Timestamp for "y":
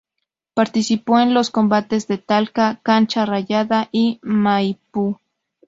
3.91-4.17